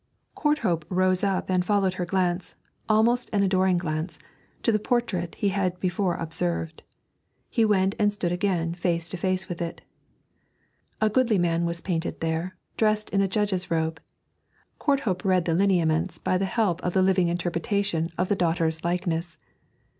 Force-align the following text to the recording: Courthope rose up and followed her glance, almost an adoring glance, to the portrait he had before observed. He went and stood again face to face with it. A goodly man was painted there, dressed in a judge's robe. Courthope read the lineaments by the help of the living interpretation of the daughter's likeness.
Courthope 0.33 0.83
rose 0.89 1.23
up 1.23 1.47
and 1.51 1.63
followed 1.63 1.93
her 1.93 2.07
glance, 2.07 2.55
almost 2.89 3.29
an 3.31 3.43
adoring 3.43 3.77
glance, 3.77 4.17
to 4.63 4.71
the 4.71 4.79
portrait 4.79 5.35
he 5.35 5.49
had 5.49 5.79
before 5.79 6.15
observed. 6.15 6.81
He 7.51 7.63
went 7.63 7.93
and 7.99 8.11
stood 8.11 8.31
again 8.31 8.73
face 8.73 9.07
to 9.09 9.17
face 9.17 9.47
with 9.47 9.61
it. 9.61 9.83
A 10.99 11.07
goodly 11.11 11.37
man 11.37 11.65
was 11.67 11.81
painted 11.81 12.19
there, 12.19 12.57
dressed 12.77 13.11
in 13.11 13.21
a 13.21 13.27
judge's 13.27 13.69
robe. 13.69 14.01
Courthope 14.79 15.23
read 15.23 15.45
the 15.45 15.53
lineaments 15.53 16.17
by 16.17 16.35
the 16.39 16.45
help 16.45 16.81
of 16.81 16.93
the 16.93 17.03
living 17.03 17.27
interpretation 17.27 18.09
of 18.17 18.27
the 18.27 18.35
daughter's 18.35 18.83
likeness. 18.83 19.37